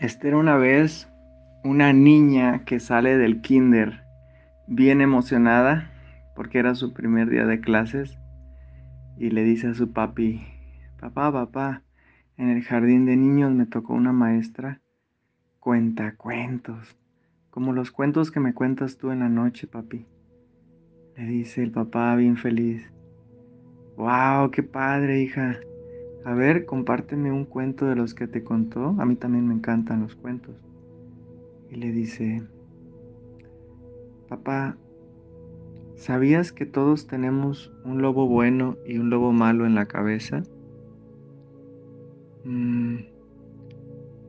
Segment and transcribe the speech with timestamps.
[0.00, 1.10] Esta era una vez
[1.62, 4.02] una niña que sale del kinder
[4.66, 5.90] bien emocionada
[6.34, 8.18] porque era su primer día de clases
[9.18, 10.40] y le dice a su papi,
[10.98, 11.82] papá, papá,
[12.38, 14.80] en el jardín de niños me tocó una maestra
[15.58, 16.96] cuenta cuentos,
[17.50, 20.06] como los cuentos que me cuentas tú en la noche, papi.
[21.14, 22.90] Le dice el papá bien feliz.
[23.98, 24.50] ¡Wow!
[24.50, 25.60] ¡Qué padre, hija!
[26.24, 28.94] A ver, compárteme un cuento de los que te contó.
[28.98, 30.54] A mí también me encantan los cuentos.
[31.70, 32.42] Y le dice,
[34.28, 34.76] papá,
[35.96, 40.42] ¿sabías que todos tenemos un lobo bueno y un lobo malo en la cabeza?
[42.44, 42.96] Mm,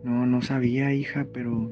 [0.03, 1.71] no, no sabía, hija, pero,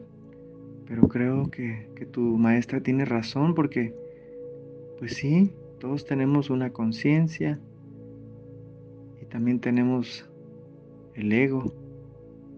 [0.85, 3.93] pero creo que, que tu maestra tiene razón porque,
[4.97, 7.59] pues sí, todos tenemos una conciencia
[9.29, 10.29] también tenemos
[11.15, 11.73] el ego.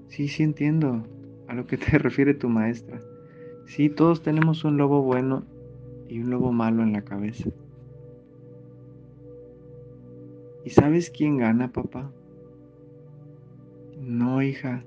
[0.07, 1.03] Sí, sí entiendo
[1.47, 3.01] a lo que te refiere tu maestra.
[3.65, 5.43] Sí, todos tenemos un lobo bueno
[6.07, 7.49] y un lobo malo en la cabeza.
[10.63, 12.11] ¿Y sabes quién gana, papá?
[13.99, 14.83] No, hija.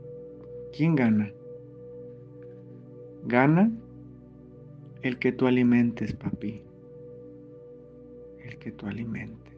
[0.77, 1.33] ¿Quién gana?
[3.27, 3.73] Gana
[5.03, 6.63] el que tú alimentes, papi.
[8.45, 9.54] El que tú alimentes.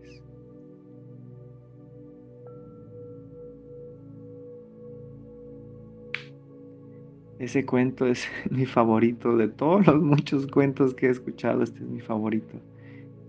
[7.38, 11.62] Ese cuento es mi favorito de todos los muchos cuentos que he escuchado.
[11.62, 12.58] Este es mi favorito.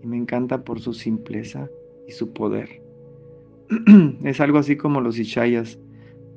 [0.04, 1.70] Y me encanta por su simpleza
[2.08, 2.82] y su poder.
[4.24, 5.80] es algo así como los Ishayas.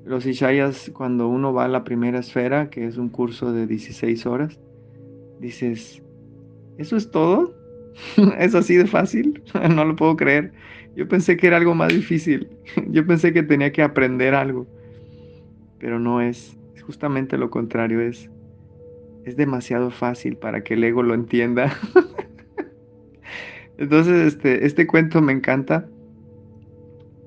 [0.04, 4.26] Los Ishayas, cuando uno va a la primera esfera, que es un curso de 16
[4.26, 4.58] horas,
[5.38, 6.02] dices,
[6.78, 7.54] ¿eso es todo?
[8.38, 9.42] ¿Es así de fácil?
[9.74, 10.52] no lo puedo creer.
[10.96, 12.48] Yo pensé que era algo más difícil.
[12.88, 14.66] Yo pensé que tenía que aprender algo.
[15.78, 16.56] Pero no es
[16.90, 18.28] justamente lo contrario, es,
[19.24, 21.72] es demasiado fácil para que el ego lo entienda.
[23.78, 25.88] Entonces, este, este cuento me encanta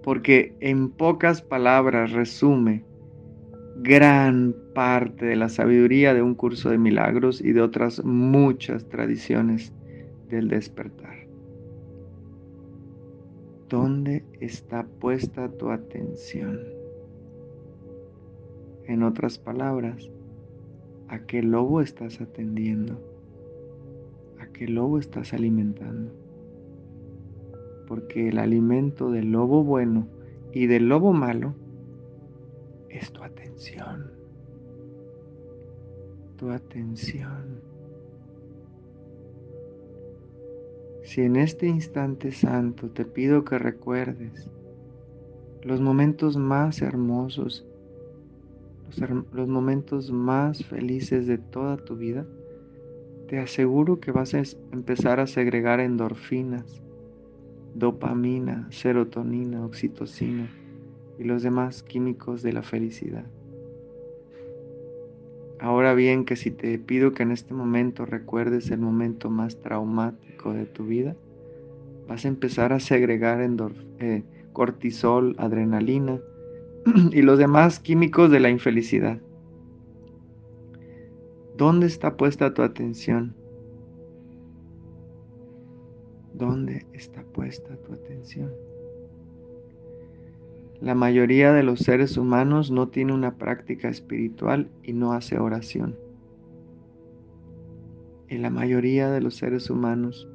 [0.04, 2.84] porque en pocas palabras resume
[3.78, 9.72] gran parte de la sabiduría de un curso de milagros y de otras muchas tradiciones
[10.28, 11.26] del despertar.
[13.70, 16.83] ¿Dónde está puesta tu atención?
[18.86, 20.10] En otras palabras,
[21.08, 23.00] ¿a qué lobo estás atendiendo?
[24.40, 26.12] ¿A qué lobo estás alimentando?
[27.88, 30.08] Porque el alimento del lobo bueno
[30.52, 31.54] y del lobo malo
[32.90, 34.12] es tu atención.
[36.38, 37.62] Tu atención.
[41.04, 44.50] Si en este instante santo te pido que recuerdes
[45.62, 47.66] los momentos más hermosos
[49.32, 52.26] los momentos más felices de toda tu vida,
[53.28, 56.84] te aseguro que vas a empezar a segregar endorfinas,
[57.74, 60.50] dopamina, serotonina, oxitocina
[61.18, 63.26] y los demás químicos de la felicidad.
[65.60, 70.54] Ahora bien, que si te pido que en este momento recuerdes el momento más traumático
[70.54, 71.16] de tu vida,
[72.08, 73.40] vas a empezar a segregar
[74.00, 76.20] eh, cortisol, adrenalina,
[77.12, 79.20] y los demás químicos de la infelicidad.
[81.56, 83.36] ¿Dónde está puesta tu atención?
[86.34, 88.52] ¿Dónde está puesta tu atención?
[90.82, 95.96] La mayoría de los seres humanos no tiene una práctica espiritual y no hace oración.
[98.28, 100.28] Y la mayoría de los seres humanos,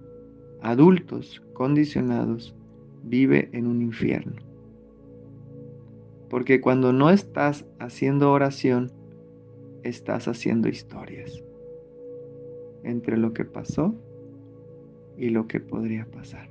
[0.62, 2.54] adultos, condicionados,
[3.02, 4.47] vive en un infierno.
[6.28, 8.92] Porque cuando no estás haciendo oración,
[9.82, 11.42] estás haciendo historias
[12.84, 13.94] entre lo que pasó
[15.16, 16.48] y lo que podría pasar.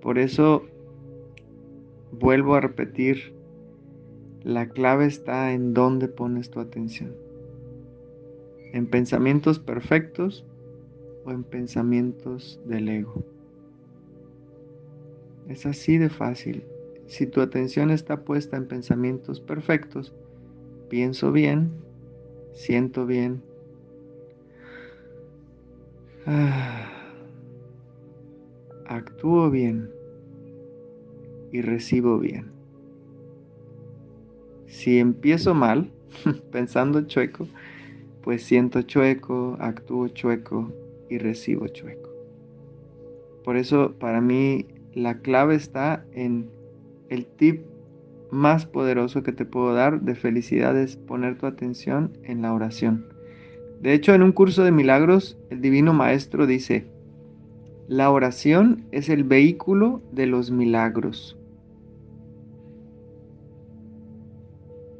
[0.00, 0.64] Por eso
[2.12, 3.34] vuelvo a repetir,
[4.42, 7.14] la clave está en dónde pones tu atención.
[8.72, 10.46] En pensamientos perfectos
[11.24, 13.24] o en pensamientos del ego.
[15.48, 16.64] Es así de fácil.
[17.10, 20.14] Si tu atención está puesta en pensamientos perfectos,
[20.88, 21.72] pienso bien,
[22.52, 23.42] siento bien,
[26.24, 26.88] ah,
[28.86, 29.90] actúo bien
[31.50, 32.52] y recibo bien.
[34.68, 35.90] Si empiezo mal,
[36.52, 37.48] pensando chueco,
[38.22, 40.72] pues siento chueco, actúo chueco
[41.08, 42.08] y recibo chueco.
[43.42, 46.59] Por eso para mí la clave está en
[47.10, 47.66] el tip
[48.30, 53.04] más poderoso que te puedo dar de felicidad es poner tu atención en la oración.
[53.82, 56.86] De hecho, en un curso de milagros, el Divino Maestro dice,
[57.88, 61.36] la oración es el vehículo de los milagros.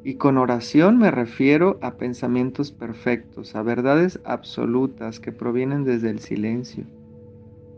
[0.02, 6.18] Y con oración me refiero a pensamientos perfectos, a verdades absolutas que provienen desde el
[6.18, 6.84] silencio,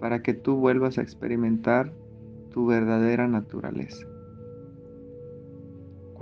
[0.00, 1.92] para que tú vuelvas a experimentar
[2.50, 4.11] tu verdadera naturaleza.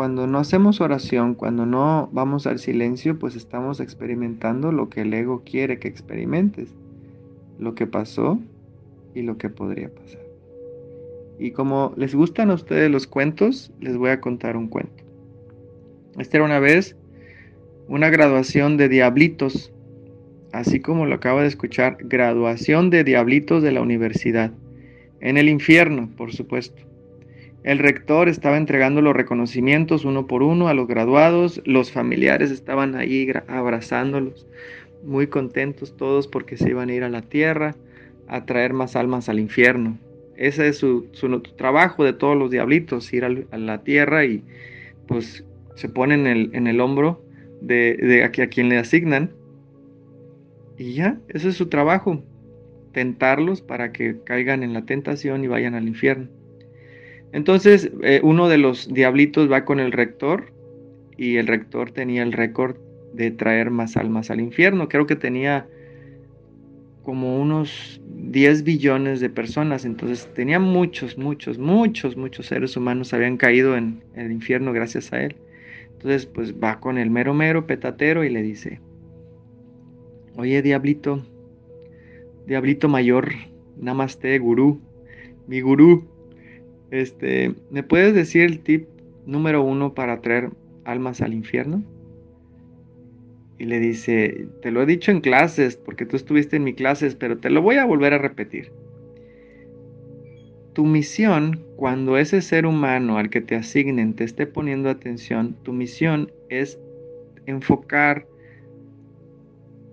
[0.01, 5.13] Cuando no hacemos oración, cuando no vamos al silencio, pues estamos experimentando lo que el
[5.13, 6.71] ego quiere que experimentes,
[7.59, 8.39] lo que pasó
[9.15, 10.23] y lo que podría pasar.
[11.39, 15.05] Y como les gustan a ustedes los cuentos, les voy a contar un cuento.
[16.17, 16.97] Esta era una vez
[17.87, 19.71] una graduación de diablitos,
[20.53, 24.51] así como lo acabo de escuchar, graduación de diablitos de la universidad,
[25.21, 26.91] en el infierno, por supuesto.
[27.63, 32.95] El rector estaba entregando los reconocimientos uno por uno a los graduados, los familiares estaban
[32.95, 34.47] ahí abrazándolos,
[35.05, 37.77] muy contentos todos porque se iban a ir a la tierra
[38.29, 39.99] a traer más almas al infierno.
[40.37, 41.09] Ese es su,
[41.59, 44.43] trabajo de todos los diablitos, ir a, la tierra y
[45.07, 47.23] pues se ponen en el, en el hombro
[47.61, 49.33] de, a, a quien le asignan.
[50.79, 52.25] Y ya, ese es su trabajo,
[52.93, 56.40] tentarlos para que caigan en la tentación y vayan al infierno.
[57.33, 60.53] Entonces, eh, uno de los diablitos va con el rector
[61.17, 62.77] y el rector tenía el récord
[63.13, 64.89] de traer más almas al infierno.
[64.89, 65.67] Creo que tenía
[67.03, 73.37] como unos 10 billones de personas, entonces tenía muchos, muchos, muchos, muchos seres humanos habían
[73.37, 75.37] caído en el infierno gracias a él.
[75.93, 78.81] Entonces, pues va con el mero mero petatero y le dice,
[80.37, 81.25] oye diablito,
[82.47, 83.33] diablito mayor,
[83.79, 84.81] namaste, gurú,
[85.47, 86.09] mi gurú,
[86.91, 88.89] este, ¿me puedes decir el tip
[89.27, 90.51] número uno para traer
[90.85, 91.83] almas al infierno?
[93.59, 97.15] Y le dice, te lo he dicho en clases, porque tú estuviste en mi clases,
[97.15, 98.73] pero te lo voy a volver a repetir.
[100.73, 105.73] Tu misión, cuando ese ser humano al que te asignen te esté poniendo atención, tu
[105.73, 106.79] misión es
[107.47, 108.27] enfocar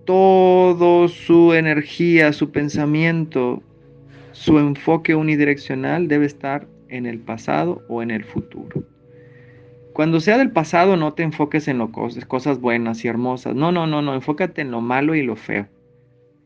[0.04, 3.62] todo su energía, su pensamiento,
[4.32, 8.82] su enfoque unidireccional debe estar en el pasado o en el futuro.
[9.92, 13.56] Cuando sea del pasado, no te enfoques en lo cosas buenas y hermosas.
[13.56, 14.14] No, no, no, no.
[14.14, 15.66] Enfócate en lo malo y lo feo.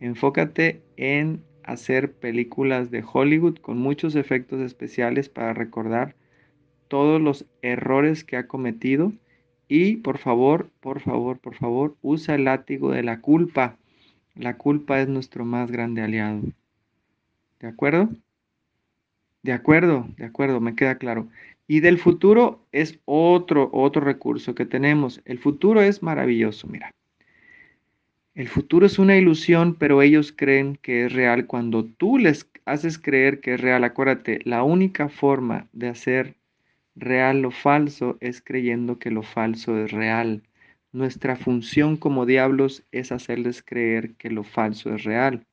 [0.00, 6.14] Enfócate en hacer películas de Hollywood con muchos efectos especiales para recordar
[6.88, 9.12] todos los errores que ha cometido.
[9.68, 13.76] Y por favor, por favor, por favor, usa el látigo de la culpa.
[14.34, 16.40] La culpa es nuestro más grande aliado.
[17.60, 18.08] ¿De acuerdo?
[19.42, 21.28] De acuerdo, de acuerdo, me queda claro.
[21.66, 25.20] Y del futuro es otro, otro recurso que tenemos.
[25.24, 26.90] El futuro es maravilloso, mira.
[28.34, 32.98] El futuro es una ilusión, pero ellos creen que es real cuando tú les haces
[32.98, 33.84] creer que es real.
[33.84, 36.36] Acuérdate, la única forma de hacer
[36.94, 40.42] real lo falso es creyendo que lo falso es real.
[40.92, 45.44] Nuestra función como diablos es hacerles creer que lo falso es real.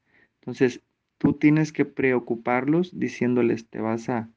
[0.42, 0.81] Entonces,
[1.19, 4.30] Tú tienes que preocuparlos diciéndoles te vas a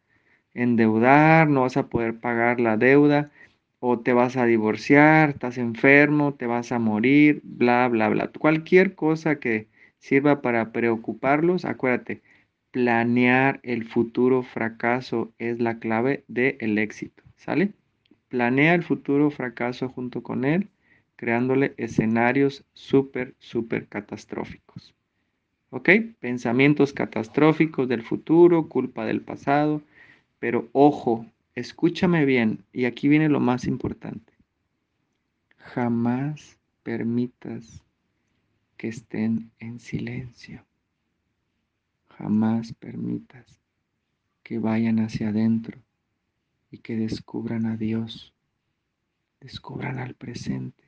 [0.55, 3.31] endeudar, no vas a poder pagar la deuda
[3.81, 8.29] o te vas a divorciar, estás enfermo, te vas a morir, bla, bla, bla.
[8.29, 12.23] Cualquier cosa que sirva para preocuparlos, acuérdate,
[12.73, 17.73] planear el futuro fracaso es la clave del éxito, ¿sale?
[18.29, 20.69] Planea el futuro fracaso junto con él,
[21.17, 24.95] creándole escenarios súper, súper catastróficos.
[25.75, 25.88] ¿Ok?
[26.21, 29.81] Pensamientos catastróficos del futuro, culpa del pasado.
[30.38, 31.25] Pero ojo,
[31.55, 34.35] escúchame bien, y aquí viene lo más importante.
[35.57, 37.83] Jamás permitas
[38.76, 40.62] que estén en silencio.
[42.19, 43.59] Jamás permitas
[44.43, 45.79] que vayan hacia adentro
[46.71, 48.35] y que descubran a Dios,
[49.41, 50.85] descubran al presente,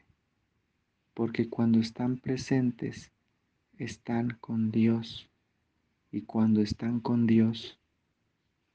[1.15, 3.14] porque cuando están presentes
[3.79, 5.29] están con Dios
[6.11, 7.79] y cuando están con Dios,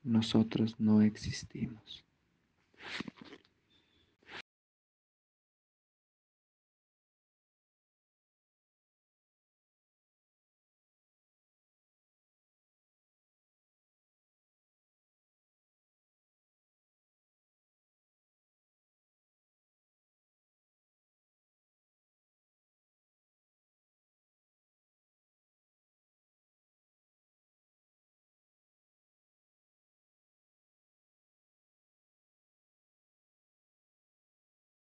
[0.04, 2.04] nosotros no existimos.